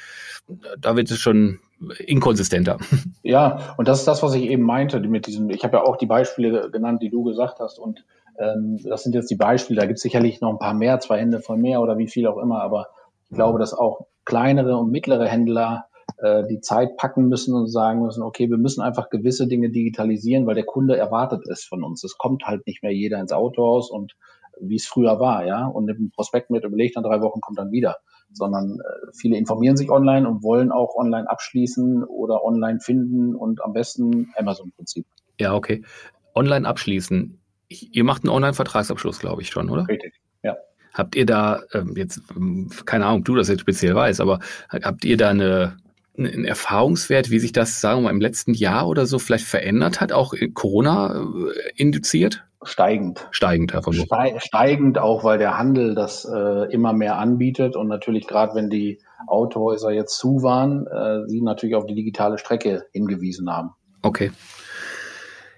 [0.79, 1.61] da wird es schon
[1.99, 2.79] inkonsistenter.
[3.23, 5.97] Ja, und das ist das, was ich eben meinte mit diesem, ich habe ja auch
[5.97, 8.05] die Beispiele genannt, die du gesagt hast und
[8.39, 11.19] ähm, das sind jetzt die Beispiele, da gibt es sicherlich noch ein paar mehr, zwei
[11.19, 12.89] Hände voll mehr oder wie viel auch immer, aber
[13.29, 15.87] ich glaube, dass auch kleinere und mittlere Händler
[16.19, 20.47] äh, die Zeit packen müssen und sagen müssen, okay, wir müssen einfach gewisse Dinge digitalisieren,
[20.47, 22.05] weil der Kunde erwartet es von uns.
[22.05, 24.17] Es kommt halt nicht mehr jeder ins Autohaus und
[24.59, 27.59] wie es früher war, ja, und nimmt ein Prospekt mit, überlegt, dann drei Wochen kommt
[27.59, 27.97] dann wieder,
[28.33, 33.63] sondern äh, viele informieren sich online und wollen auch online abschließen oder online finden und
[33.63, 35.07] am besten Amazon-Prinzip.
[35.39, 35.85] Ja, okay.
[36.35, 39.87] Online abschließen ihr macht einen Online-Vertragsabschluss, glaube ich schon, oder?
[39.89, 40.57] Richtig, ja.
[40.95, 44.41] Habt ihr da, ähm, jetzt, ähm, keine Ahnung, ob du das jetzt speziell weißt, aber
[44.71, 45.77] habt ihr da eine,
[46.17, 50.01] einen Erfahrungswert, wie sich das, sagen wir mal, im letzten Jahr oder so vielleicht verändert
[50.01, 52.47] hat, auch Corona äh, induziert?
[52.63, 53.29] Steigend.
[53.31, 58.27] Steigend, Herr Ste Steigend auch, weil der Handel das äh, immer mehr anbietet und natürlich
[58.27, 63.51] gerade wenn die Autohäuser jetzt zu waren, äh, sie natürlich auf die digitale Strecke hingewiesen
[63.51, 63.71] haben.
[64.03, 64.33] Okay.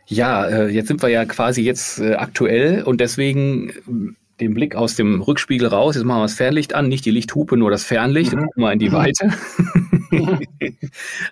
[0.08, 4.74] Ja, äh, jetzt sind wir ja quasi jetzt äh, aktuell und deswegen äh, den Blick
[4.74, 5.96] aus dem Rückspiegel raus.
[5.96, 8.32] Jetzt machen wir das Fernlicht an, nicht die Lichthupe, nur das Fernlicht.
[8.32, 8.46] Mhm.
[8.46, 9.30] Gucken wir in die Weite.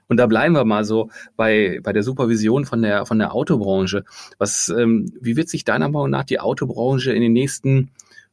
[0.08, 4.04] und da bleiben wir mal so bei, bei der Supervision von der, von der Autobranche.
[4.38, 7.90] Was, ähm, wie wird sich deiner Meinung nach die Autobranche in den nächsten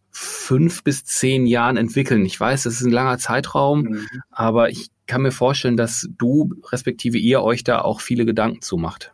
[0.09, 2.25] fünf bis zehn Jahren entwickeln?
[2.25, 4.07] Ich weiß, das ist ein langer Zeitraum, mhm.
[4.29, 8.75] aber ich kann mir vorstellen, dass du respektive ihr euch da auch viele Gedanken zu
[8.77, 9.13] macht.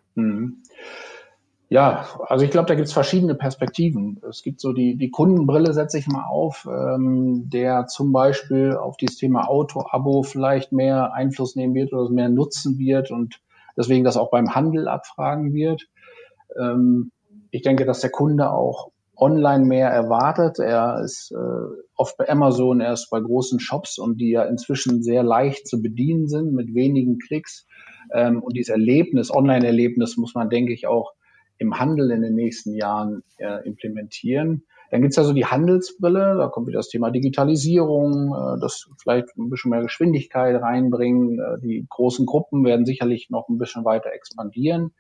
[1.71, 4.19] Ja, also ich glaube, da gibt es verschiedene Perspektiven.
[4.27, 8.97] Es gibt so die, die Kundenbrille, setze ich mal auf, ähm, der zum Beispiel auf
[8.97, 13.39] dieses Thema Auto-Abo vielleicht mehr Einfluss nehmen wird oder mehr nutzen wird und
[13.77, 15.87] deswegen das auch beim Handel abfragen wird.
[16.59, 17.11] Ähm,
[17.51, 20.57] ich denke, dass der Kunde auch online mehr erwartet.
[20.57, 25.03] Er ist äh, oft bei Amazon, er ist bei großen Shops und die ja inzwischen
[25.03, 27.67] sehr leicht zu bedienen sind mit wenigen Klicks.
[28.11, 31.13] Ähm, und dieses Erlebnis, Online-Erlebnis muss man, denke ich, auch
[31.59, 34.63] im Handel in den nächsten Jahren äh, implementieren.
[34.91, 39.37] Dann gibt's ja so die Handelsbrille, da kommt wieder das Thema Digitalisierung, äh, das vielleicht
[39.37, 41.39] ein bisschen mehr Geschwindigkeit reinbringen.
[41.39, 44.93] Äh, die großen Gruppen werden sicherlich noch ein bisschen weiter expandieren.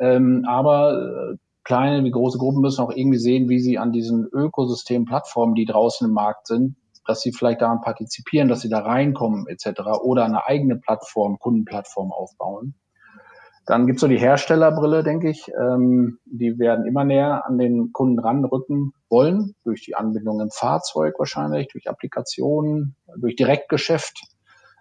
[0.00, 4.26] Ähm, aber äh, kleine wie große Gruppen müssen auch irgendwie sehen, wie sie an diesen
[4.32, 9.46] Ökosystem-Plattformen, die draußen im Markt sind, dass sie vielleicht daran partizipieren, dass sie da reinkommen
[9.48, 9.80] etc.
[10.02, 12.74] oder eine eigene Plattform, Kundenplattform aufbauen.
[13.68, 15.52] Dann gibt's so die Herstellerbrille, denke ich.
[15.60, 21.18] Ähm, die werden immer näher an den Kunden ranrücken wollen, durch die Anbindung im Fahrzeug
[21.18, 24.22] wahrscheinlich, durch Applikationen, durch Direktgeschäft.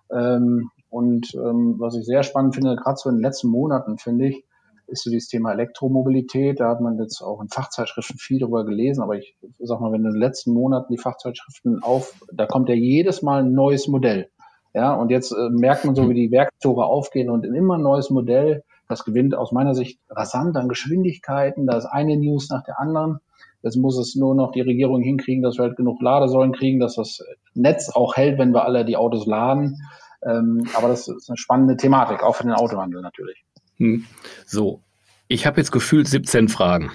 [0.10, 4.30] Ähm, und ähm, was ich sehr spannend finde, gerade so in den letzten Monaten, finde
[4.30, 4.46] ich,
[4.88, 6.62] ist so dieses Thema Elektromobilität.
[6.62, 10.04] Da hat man jetzt auch in Fachzeitschriften viel drüber gelesen, aber ich sag mal, wenn
[10.04, 13.90] du in den letzten Monaten die Fachzeitschriften auf, da kommt ja jedes Mal ein neues
[13.90, 14.30] Modell.
[14.74, 17.84] Ja, und jetzt äh, merkt man so, wie die Werktore aufgehen und in immer ein
[17.84, 21.68] neues Modell das gewinnt aus meiner Sicht rasant an Geschwindigkeiten.
[21.68, 23.20] Da ist eine News nach der anderen.
[23.64, 26.96] Jetzt muss es nur noch die Regierung hinkriegen, dass wir halt genug Ladesäulen kriegen, dass
[26.96, 27.24] das
[27.54, 29.82] Netz auch hält, wenn wir alle die Autos laden.
[30.26, 33.44] Ähm, aber das ist eine spannende Thematik, auch für den Autohandel natürlich.
[33.78, 34.06] Hm.
[34.46, 34.82] So,
[35.28, 36.92] ich habe jetzt gefühlt 17 Fragen.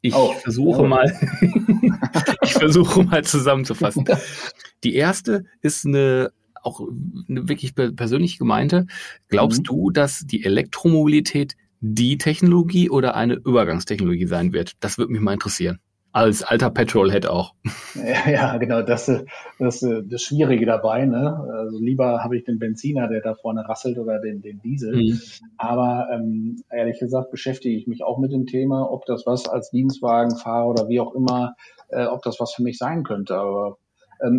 [0.00, 0.32] Ich oh.
[0.32, 0.86] versuche oh.
[0.86, 1.12] mal,
[2.42, 4.04] ich versuche mal zusammenzufassen.
[4.84, 6.32] Die erste ist eine
[6.66, 6.80] auch
[7.28, 8.86] eine wirklich persönlich gemeinte.
[9.28, 9.64] Glaubst mhm.
[9.64, 14.72] du, dass die Elektromobilität die Technologie oder eine Übergangstechnologie sein wird?
[14.80, 15.78] Das würde mich mal interessieren.
[16.12, 17.54] Als alter Petrolhead auch.
[17.94, 19.24] Ja, ja genau, das ist
[19.58, 21.06] das, das Schwierige dabei.
[21.06, 21.34] Ne?
[21.50, 24.94] Also lieber habe ich den Benziner, der da vorne rasselt, oder den, den Diesel.
[24.94, 25.20] Mhm.
[25.56, 29.70] Aber ähm, ehrlich gesagt beschäftige ich mich auch mit dem Thema, ob das was als
[29.70, 31.54] Dienstwagenfahrer oder wie auch immer,
[31.88, 33.36] äh, ob das was für mich sein könnte.
[33.36, 33.78] Aber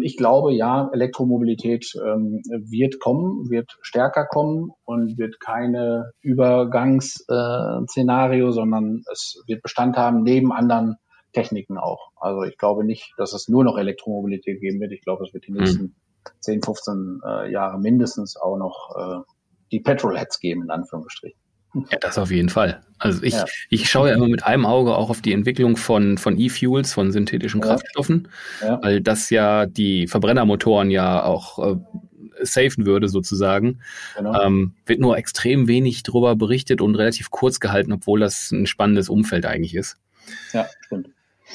[0.01, 9.03] ich glaube, ja, Elektromobilität ähm, wird kommen, wird stärker kommen und wird keine Übergangsszenario, sondern
[9.11, 10.97] es wird Bestand haben neben anderen
[11.33, 12.11] Techniken auch.
[12.15, 14.91] Also ich glaube nicht, dass es nur noch Elektromobilität geben wird.
[14.91, 15.95] Ich glaube, es wird die nächsten mhm.
[16.39, 19.19] 10, 15 äh, Jahre mindestens auch noch äh,
[19.71, 21.39] die Petrolheads geben, in Anführungsstrichen.
[21.73, 22.82] Ja, das auf jeden Fall.
[22.99, 23.45] Also ich, ja.
[23.69, 27.12] ich schaue ja immer mit einem Auge auch auf die Entwicklung von, von E-Fuels, von
[27.12, 27.67] synthetischen ja.
[27.67, 28.27] Kraftstoffen,
[28.62, 28.80] ja.
[28.82, 31.75] weil das ja die Verbrennermotoren ja auch äh,
[32.41, 33.80] safen würde sozusagen.
[34.15, 34.41] Genau.
[34.41, 39.10] Ähm, wird nur extrem wenig darüber berichtet und relativ kurz gehalten, obwohl das ein spannendes
[39.10, 39.97] Umfeld eigentlich ist.
[40.53, 41.10] Ja, stimmt.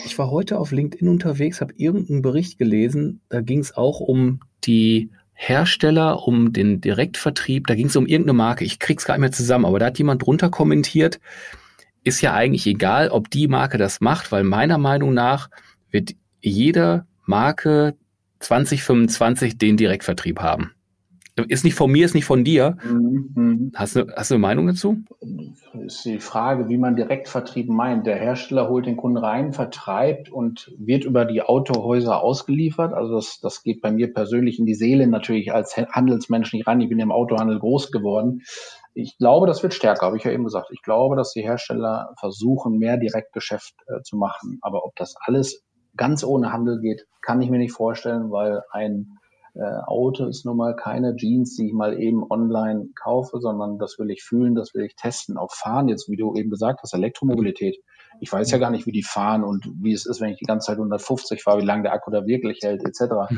[0.06, 4.40] Ich war heute auf LinkedIn unterwegs, habe irgendeinen Bericht gelesen, da ging es auch um
[4.64, 5.10] die
[5.44, 9.32] Hersteller, um den Direktvertrieb, da ging es um irgendeine Marke, ich krieg's gar nicht mehr
[9.32, 11.18] zusammen, aber da hat jemand drunter kommentiert,
[12.04, 15.50] ist ja eigentlich egal, ob die Marke das macht, weil meiner Meinung nach
[15.90, 17.96] wird jede Marke
[18.38, 20.74] 2025 den Direktvertrieb haben.
[21.48, 22.76] Ist nicht von mir, ist nicht von dir.
[22.84, 23.72] Mhm.
[23.74, 24.98] Hast, du, hast du eine Meinung dazu?
[25.86, 28.06] Ist die Frage, wie man Direktvertrieb meint.
[28.06, 32.92] Der Hersteller holt den Kunden rein, vertreibt und wird über die Autohäuser ausgeliefert.
[32.92, 36.82] Also das, das geht bei mir persönlich in die Seele natürlich als Handelsmensch nicht ran.
[36.82, 38.42] Ich bin im Autohandel groß geworden.
[38.92, 40.68] Ich glaube, das wird stärker, habe ich ja eben gesagt.
[40.70, 44.58] Ich glaube, dass die Hersteller versuchen, mehr Direktgeschäft äh, zu machen.
[44.60, 45.64] Aber ob das alles
[45.96, 49.18] ganz ohne Handel geht, kann ich mir nicht vorstellen, weil ein
[49.54, 53.98] äh, Auto ist nun mal keine Jeans, die ich mal eben online kaufe, sondern das
[53.98, 55.36] will ich fühlen, das will ich testen.
[55.36, 57.76] Auch fahren, jetzt wie du eben gesagt hast, Elektromobilität.
[58.20, 60.46] Ich weiß ja gar nicht, wie die fahren und wie es ist, wenn ich die
[60.46, 63.30] ganze Zeit 150 fahre, wie lange der Akku da wirklich hält, etc.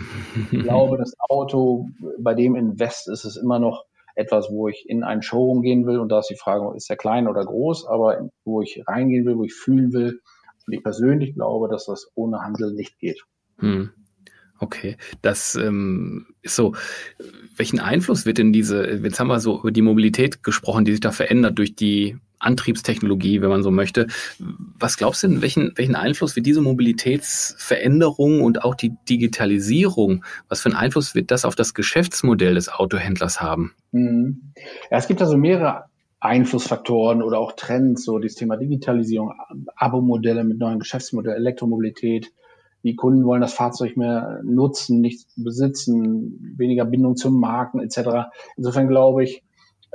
[0.52, 5.02] Ich glaube, das Auto, bei dem Invest ist es immer noch etwas, wo ich in
[5.02, 8.30] ein Showroom gehen will und da ist die Frage, ist der klein oder groß, aber
[8.44, 10.20] wo ich reingehen will, wo ich fühlen will.
[10.66, 13.24] Und ich persönlich glaube, dass das ohne Handel nicht geht.
[13.58, 13.90] Hm.
[14.60, 16.74] Okay, das ähm, ist so.
[17.56, 21.00] Welchen Einfluss wird denn diese, jetzt haben wir so über die Mobilität gesprochen, die sich
[21.00, 24.06] da verändert durch die Antriebstechnologie, wenn man so möchte.
[24.38, 30.60] Was glaubst du denn, welchen, welchen Einfluss wird diese Mobilitätsveränderung und auch die Digitalisierung, was
[30.60, 33.74] für einen Einfluss wird das auf das Geschäftsmodell des Autohändlers haben?
[33.92, 34.52] Mhm.
[34.90, 35.84] Ja, es gibt also mehrere
[36.20, 39.32] Einflussfaktoren oder auch Trends, so das Thema Digitalisierung,
[39.76, 42.32] Abo-Modelle mit neuen Geschäftsmodellen, Elektromobilität,
[42.84, 48.28] die Kunden wollen das Fahrzeug mehr nutzen, nicht besitzen, weniger Bindung zum Marken etc.
[48.56, 49.42] Insofern glaube ich,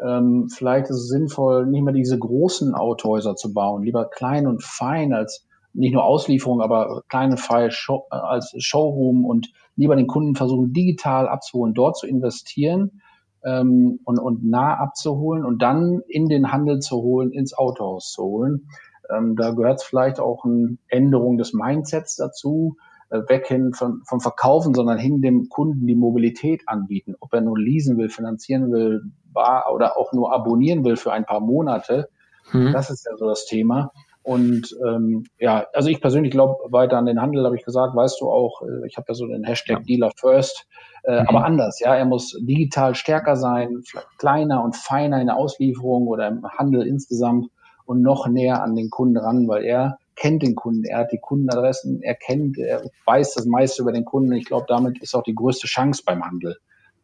[0.03, 4.63] ähm, vielleicht ist es sinnvoll, nicht mehr diese großen Autohäuser zu bauen, lieber klein und
[4.63, 10.07] fein als nicht nur Auslieferung, aber kleine File Show, äh, als Showroom und lieber den
[10.07, 13.01] Kunden versuchen, digital abzuholen, dort zu investieren
[13.45, 18.23] ähm, und, und nah abzuholen und dann in den Handel zu holen, ins Autohaus zu
[18.23, 18.67] holen.
[19.11, 22.77] Ähm, da gehört vielleicht auch eine Änderung des Mindsets dazu,
[23.09, 27.15] äh, weg hin von, vom Verkaufen, sondern hin dem Kunden die Mobilität anbieten.
[27.19, 29.01] Ob er nun leasen will, finanzieren will,
[29.33, 32.09] bar oder auch nur abonnieren will für ein paar Monate.
[32.51, 32.71] Mhm.
[32.71, 33.91] Das ist ja so das Thema.
[34.21, 38.21] Und ähm, ja, also ich persönlich glaube weiter an den Handel, habe ich gesagt, weißt
[38.21, 39.83] du auch, äh, ich habe ja so den Hashtag ja.
[39.83, 40.67] Dealer First,
[41.03, 41.27] äh, mhm.
[41.29, 43.81] aber anders, ja, er muss digital stärker sein,
[44.17, 47.49] kleiner und feiner in der Auslieferung oder im Handel insgesamt
[47.89, 51.17] und noch näher an den Kunden ran, weil er kennt den Kunden, er hat die
[51.17, 54.31] Kundenadressen, er kennt, er weiß das meiste über den Kunden.
[54.33, 56.55] Ich glaube, damit ist auch die größte Chance beim Handel,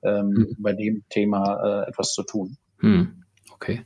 [0.03, 0.55] ähm, mhm.
[0.59, 2.57] bei dem Thema äh, etwas zu tun.
[2.81, 3.23] Mhm.
[3.51, 3.81] Okay.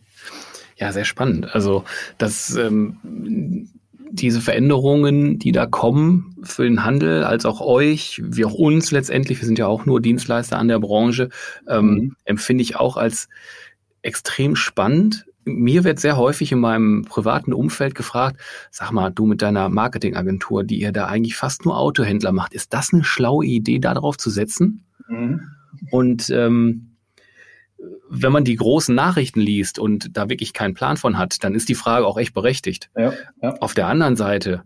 [0.76, 1.56] Ja, sehr spannend.
[1.56, 1.86] Also,
[2.18, 3.70] dass ähm,
[4.12, 9.40] diese Veränderungen, die da kommen für den Handel, als auch euch, wie auch uns letztendlich,
[9.40, 11.30] wir sind ja auch nur Dienstleister an der Branche,
[11.66, 12.16] ähm, mhm.
[12.26, 13.30] empfinde ich auch als
[14.02, 15.29] extrem spannend.
[15.46, 18.40] Mir wird sehr häufig in meinem privaten Umfeld gefragt,
[18.72, 22.74] sag mal, du mit deiner Marketingagentur, die ihr da eigentlich fast nur Autohändler macht, ist
[22.74, 24.86] das eine schlaue Idee, darauf zu setzen?
[25.08, 25.42] Mhm.
[25.92, 26.98] Und ähm,
[28.10, 31.70] wenn man die großen Nachrichten liest und da wirklich keinen Plan von hat, dann ist
[31.70, 32.90] die Frage auch echt berechtigt.
[32.98, 33.56] Ja, ja.
[33.60, 34.64] Auf der anderen Seite,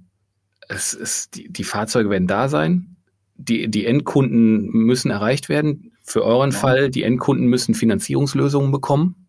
[0.68, 2.96] es ist, die, die Fahrzeuge werden da sein,
[3.36, 5.92] die, die Endkunden müssen erreicht werden.
[6.02, 6.58] Für euren ja.
[6.58, 9.23] Fall, die Endkunden müssen Finanzierungslösungen bekommen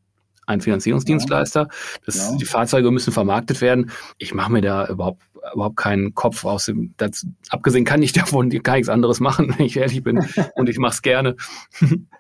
[0.47, 1.69] ein Finanzierungsdienstleister.
[2.07, 2.37] Das, ja.
[2.37, 3.91] Die Fahrzeuge müssen vermarktet werden.
[4.19, 6.95] Ich mache mir da überhaupt überhaupt keinen Kopf aus dem.
[6.97, 10.27] Das, abgesehen kann ich davon gar nichts anderes machen, wenn ich ehrlich bin.
[10.55, 11.37] und ich mache es gerne.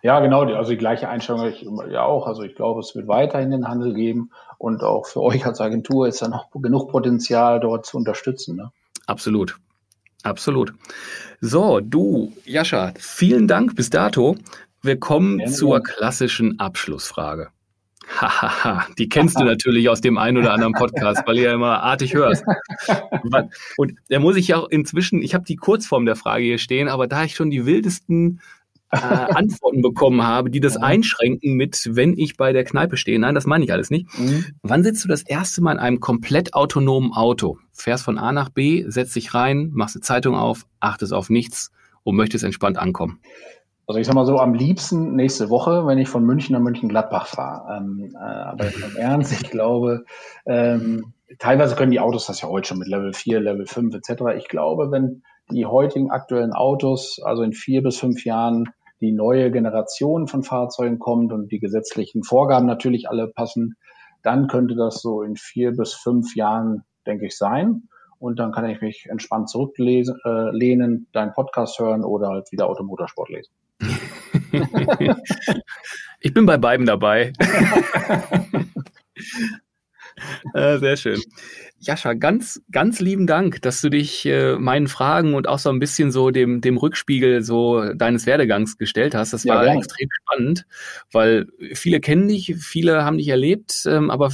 [0.02, 0.42] ja, genau.
[0.42, 2.26] Also die gleiche Einstellung ich ja auch.
[2.26, 6.08] Also ich glaube, es wird weiterhin den Handel geben und auch für euch als Agentur
[6.08, 8.56] ist da noch genug Potenzial, dort zu unterstützen.
[8.56, 8.70] Ne?
[9.06, 9.56] Absolut.
[10.22, 10.72] Absolut.
[11.40, 14.36] So, du, Jascha, vielen Dank bis dato.
[14.80, 17.48] Wir kommen ja, zur klassischen Abschlussfrage.
[18.08, 21.82] Hahaha, die kennst du natürlich aus dem einen oder anderen Podcast, weil ihr ja immer
[21.82, 22.44] artig hörst.
[23.76, 26.88] Und da muss ich ja auch inzwischen, ich habe die Kurzform der Frage hier stehen,
[26.88, 28.40] aber da ich schon die wildesten
[28.90, 28.96] äh,
[29.34, 33.18] Antworten bekommen habe, die das einschränken mit, wenn ich bei der Kneipe stehe.
[33.18, 34.06] Nein, das meine ich alles nicht.
[34.18, 34.46] Mhm.
[34.62, 37.58] Wann sitzt du das erste Mal in einem komplett autonomen Auto?
[37.72, 41.72] Fährst von A nach B, setzt dich rein, machst eine Zeitung auf, achtest auf nichts
[42.02, 43.20] und möchtest entspannt ankommen.
[43.86, 47.26] Also ich sag mal so, am liebsten nächste Woche, wenn ich von München nach München-Gladbach
[47.26, 47.76] fahre.
[47.76, 50.04] Ähm, äh, aber im Ernst, ich glaube,
[50.46, 54.22] ähm, teilweise können die Autos das ja heute schon mit Level 4, Level 5 etc.
[54.38, 58.70] Ich glaube, wenn die heutigen aktuellen Autos, also in vier bis fünf Jahren,
[59.00, 63.76] die neue Generation von Fahrzeugen kommt und die gesetzlichen Vorgaben natürlich alle passen,
[64.22, 67.88] dann könnte das so in vier bis fünf Jahren, denke ich, sein.
[68.18, 73.28] Und dann kann ich mich entspannt zurücklehnen, äh, deinen Podcast hören oder halt wieder Automotorsport
[73.28, 73.52] lesen.
[76.20, 77.32] Ich bin bei beiden dabei.
[80.54, 81.20] äh, sehr schön.
[81.86, 85.78] Jascha, ganz, ganz lieben Dank, dass du dich äh, meinen Fragen und auch so ein
[85.78, 89.32] bisschen so dem, dem Rückspiegel so deines Werdegangs gestellt hast.
[89.32, 90.66] Das war ja, extrem spannend,
[91.12, 94.30] weil viele kennen dich, viele haben dich erlebt, ähm, aber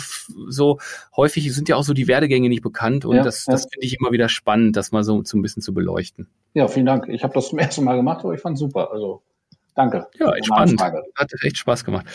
[0.49, 0.79] so
[1.17, 3.99] häufig sind ja auch so die Werdegänge nicht bekannt und ja, das, das finde ich
[3.99, 6.29] immer wieder spannend, das mal so, so ein bisschen zu beleuchten.
[6.55, 7.09] Ja, vielen Dank.
[7.09, 8.93] Ich habe das zum ersten Mal gemacht, aber ich fand es super.
[8.93, 9.23] Also
[9.75, 10.07] Danke.
[10.19, 10.81] Ja, echt spannend.
[10.81, 12.07] Hat echt Spaß gemacht.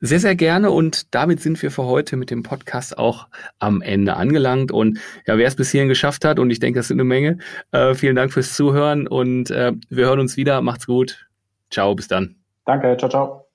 [0.00, 0.70] Sehr, sehr gerne.
[0.70, 4.72] Und damit sind wir für heute mit dem Podcast auch am Ende angelangt.
[4.72, 7.38] Und ja, wer es bis hierhin geschafft hat, und ich denke, das sind eine Menge,
[7.72, 10.62] äh, vielen Dank fürs Zuhören und äh, wir hören uns wieder.
[10.62, 11.26] Macht's gut.
[11.70, 12.36] Ciao, bis dann.
[12.64, 13.49] Danke, ciao, ciao.